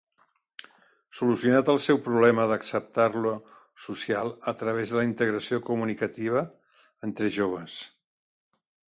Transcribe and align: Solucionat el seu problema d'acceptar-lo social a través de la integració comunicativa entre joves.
Solucionat 1.17 1.67
el 1.73 1.77
seu 1.83 1.99
problema 2.07 2.45
d'acceptar-lo 2.51 3.33
social 3.83 4.33
a 4.53 4.55
través 4.63 4.95
de 4.95 4.99
la 5.01 5.05
integració 5.09 5.61
comunicativa 5.69 6.43
entre 7.11 7.31
joves. 7.37 7.77